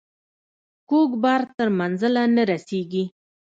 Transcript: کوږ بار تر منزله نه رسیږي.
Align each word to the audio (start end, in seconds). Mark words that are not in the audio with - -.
کوږ 0.89 1.09
بار 1.23 1.41
تر 1.57 1.67
منزله 1.79 2.23
نه 2.35 2.43
رسیږي. 2.51 3.03